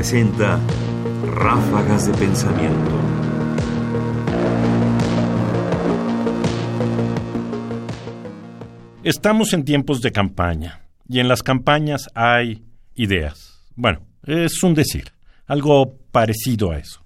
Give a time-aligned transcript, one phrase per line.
[0.00, 0.58] presenta
[1.26, 2.90] Ráfagas de Pensamiento.
[9.04, 13.60] Estamos en tiempos de campaña y en las campañas hay ideas.
[13.76, 15.12] Bueno, es un decir,
[15.46, 17.04] algo parecido a eso.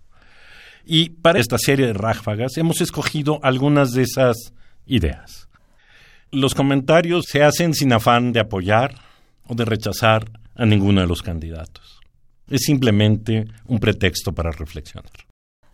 [0.85, 4.37] Y para esta serie de ráfagas hemos escogido algunas de esas
[4.87, 5.49] ideas.
[6.31, 8.95] Los comentarios se hacen sin afán de apoyar
[9.49, 12.04] o de rechazar a ninguno de los candidatos.
[12.49, 15.11] Es simplemente un pretexto para reflexionar.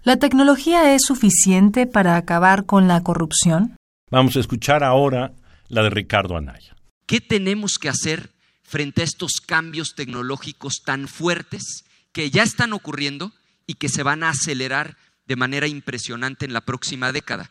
[0.03, 3.77] ¿La tecnología es suficiente para acabar con la corrupción?
[4.11, 5.33] Vamos a escuchar ahora
[5.69, 6.75] la de Ricardo Anaya.
[7.07, 8.31] ¿Qué tenemos que hacer
[8.63, 13.33] frente a estos cambios tecnológicos tan fuertes que ya están ocurriendo
[13.67, 17.51] y que se van a acelerar de manera impresionante en la próxima década?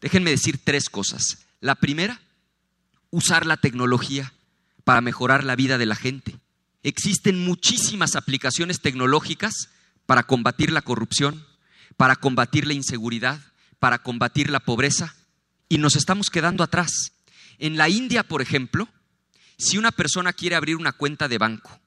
[0.00, 1.46] Déjenme decir tres cosas.
[1.60, 2.20] La primera,
[3.10, 4.32] usar la tecnología
[4.84, 6.33] para mejorar la vida de la gente.
[6.84, 9.70] Existen muchísimas aplicaciones tecnológicas
[10.04, 11.46] para combatir la corrupción,
[11.96, 13.40] para combatir la inseguridad,
[13.78, 15.16] para combatir la pobreza,
[15.70, 17.12] y nos estamos quedando atrás.
[17.58, 18.86] En la India, por ejemplo,
[19.56, 21.80] si una persona quiere abrir una cuenta de banco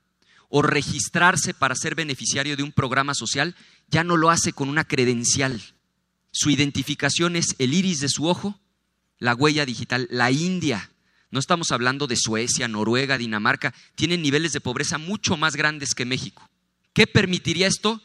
[0.50, 3.56] o registrarse para ser beneficiario de un programa social,
[3.90, 5.62] ya no lo hace con una credencial.
[6.32, 8.60] Su identificación es el iris de su ojo,
[9.20, 10.08] la huella digital.
[10.10, 10.90] La India
[11.30, 16.06] no estamos hablando de Suecia, Noruega, Dinamarca, tienen niveles de pobreza mucho más grandes que
[16.06, 16.50] México.
[16.94, 18.02] ¿Qué permitiría esto?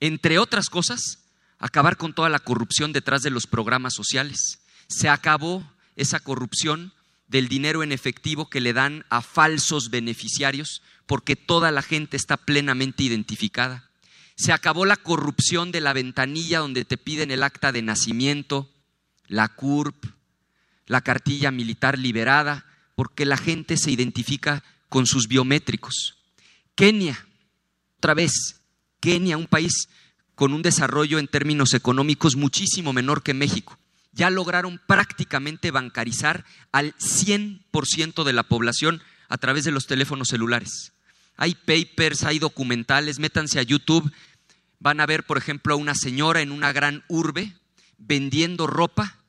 [0.00, 1.24] Entre otras cosas,
[1.58, 4.60] acabar con toda la corrupción detrás de los programas sociales.
[4.88, 6.92] Se acabó esa corrupción
[7.28, 12.36] del dinero en efectivo que le dan a falsos beneficiarios porque toda la gente está
[12.36, 13.90] plenamente identificada.
[14.34, 18.70] Se acabó la corrupción de la ventanilla donde te piden el acta de nacimiento,
[19.28, 20.04] la CURP,
[20.86, 26.18] la cartilla militar liberada, porque la gente se identifica con sus biométricos.
[26.74, 27.26] Kenia,
[27.98, 28.60] otra vez,
[29.00, 29.88] Kenia, un país
[30.34, 33.78] con un desarrollo en términos económicos muchísimo menor que México.
[34.12, 40.92] Ya lograron prácticamente bancarizar al 100% de la población a través de los teléfonos celulares.
[41.36, 44.12] Hay papers, hay documentales, métanse a YouTube,
[44.78, 47.54] van a ver, por ejemplo, a una señora en una gran urbe
[47.98, 49.21] vendiendo ropa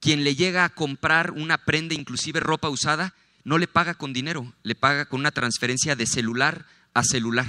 [0.00, 3.14] quien le llega a comprar una prenda, inclusive ropa usada,
[3.44, 7.46] no le paga con dinero, le paga con una transferencia de celular a celular.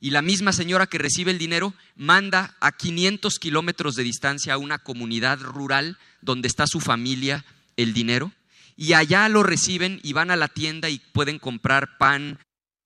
[0.00, 4.58] Y la misma señora que recibe el dinero manda a 500 kilómetros de distancia a
[4.58, 7.44] una comunidad rural donde está su familia
[7.76, 8.32] el dinero.
[8.76, 12.38] Y allá lo reciben y van a la tienda y pueden comprar pan,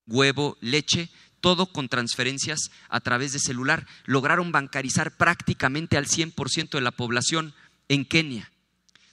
[0.07, 1.11] huevo, leche,
[1.43, 3.87] todo con transferencias a través de celular.
[4.07, 7.53] Lograron bancarizar prácticamente al 100% de la población
[7.89, 8.52] en Kenia.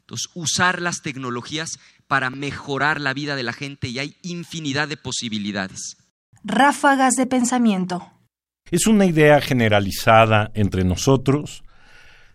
[0.10, 1.78] Entonces, usar las tecnologías
[2.08, 5.98] para mejorar la vida de la gente y hay infinidad de posibilidades.
[6.44, 8.12] Ráfagas de pensamiento.
[8.72, 11.62] Es una idea generalizada entre nosotros,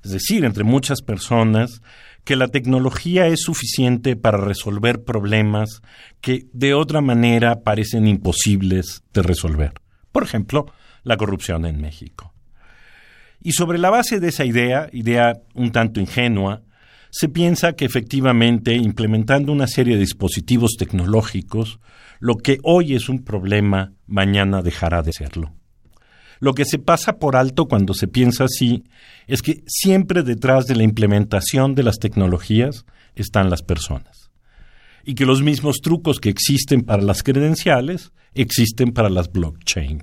[0.05, 1.83] es decir, entre muchas personas,
[2.23, 5.83] que la tecnología es suficiente para resolver problemas
[6.21, 9.73] que de otra manera parecen imposibles de resolver.
[10.13, 12.33] Por ejemplo, la corrupción en México.
[13.43, 16.63] Y sobre la base de esa idea, idea un tanto ingenua,
[17.17, 21.79] se piensa que efectivamente implementando una serie de dispositivos tecnológicos,
[22.19, 25.55] lo que hoy es un problema, mañana dejará de serlo.
[26.41, 28.83] Lo que se pasa por alto cuando se piensa así
[29.29, 34.33] es que siempre detrás de la implementación de las tecnologías están las personas.
[35.05, 40.03] Y que los mismos trucos que existen para las credenciales existen para las blockchain.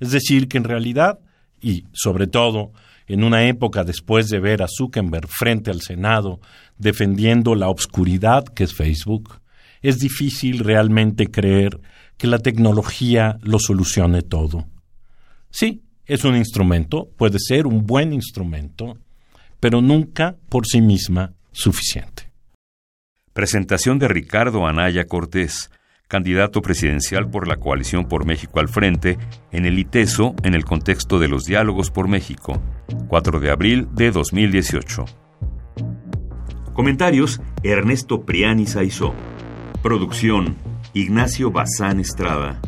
[0.00, 1.18] Es decir, que en realidad,
[1.60, 2.72] y sobre todo
[3.06, 6.40] en una época después de ver a Zuckerberg frente al Senado
[6.78, 9.40] defendiendo la obscuridad que es Facebook,
[9.82, 11.80] es difícil realmente creer
[12.16, 14.68] que la tecnología lo solucione todo.
[15.50, 18.98] Sí, es un instrumento, puede ser un buen instrumento,
[19.60, 22.32] pero nunca por sí misma suficiente.
[23.32, 25.70] Presentación de Ricardo Anaya Cortés
[26.12, 29.16] candidato presidencial por la coalición por México al frente,
[29.50, 32.60] en el ITESO en el contexto de los diálogos por México,
[33.08, 35.06] 4 de abril de 2018.
[36.74, 39.14] Comentarios: Ernesto Priani Saizó.
[39.82, 40.56] Producción:
[40.92, 42.60] Ignacio Bazán Estrada.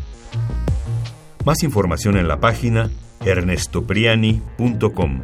[1.45, 2.89] Más información en la página
[3.27, 5.21] ernestopriani.com.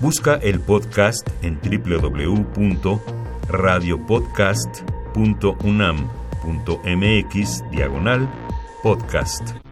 [0.00, 1.60] Busca el podcast en
[6.42, 8.26] www.radiopodcast.unam.mx diagonal
[8.82, 9.71] podcast.